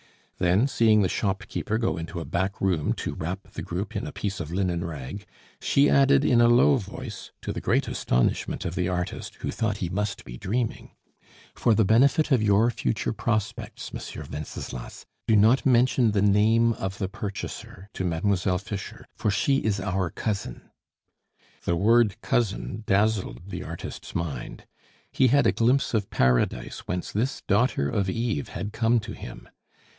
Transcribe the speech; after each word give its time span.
Then, 0.39 0.67
seeing 0.67 1.03
the 1.03 1.07
shopkeeper 1.07 1.77
go 1.77 1.97
into 1.97 2.19
a 2.19 2.25
back 2.25 2.59
room 2.59 2.93
to 2.93 3.13
wrap 3.13 3.51
the 3.51 3.61
group 3.61 3.95
in 3.95 4.07
a 4.07 4.11
piece 4.11 4.39
of 4.39 4.49
linen 4.51 4.83
rag, 4.83 5.27
she 5.61 5.87
added 5.87 6.25
in 6.25 6.41
a 6.41 6.47
low 6.47 6.77
voice, 6.77 7.29
to 7.43 7.53
the 7.53 7.61
great 7.61 7.87
astonishment 7.87 8.65
of 8.65 8.73
the 8.73 8.87
artist, 8.89 9.35
who 9.41 9.51
thought 9.51 9.77
he 9.77 9.89
must 9.89 10.25
be 10.25 10.39
dreaming: 10.39 10.95
"For 11.53 11.75
the 11.75 11.85
benefit 11.85 12.31
of 12.31 12.41
your 12.41 12.71
future 12.71 13.13
prospects, 13.13 13.93
Monsieur 13.93 14.25
Wenceslas, 14.33 15.05
do 15.27 15.35
not 15.35 15.67
mention 15.67 16.09
the 16.09 16.23
name 16.23 16.73
of 16.73 16.97
the 16.97 17.07
purchaser 17.07 17.87
to 17.93 18.03
Mademoiselle 18.03 18.57
Fischer, 18.57 19.05
for 19.15 19.29
she 19.29 19.57
is 19.57 19.79
our 19.79 20.09
cousin." 20.09 20.71
The 21.65 21.75
word 21.75 22.19
cousin 22.23 22.83
dazzled 22.87 23.51
the 23.51 23.61
artist's 23.63 24.15
mind; 24.15 24.65
he 25.11 25.27
had 25.27 25.45
a 25.45 25.51
glimpse 25.51 25.93
of 25.93 26.09
Paradise 26.09 26.79
whence 26.87 27.11
this 27.11 27.43
daughter 27.47 27.87
of 27.87 28.09
Eve 28.09 28.49
had 28.49 28.73
come 28.73 28.99
to 29.01 29.11
him. 29.13 29.47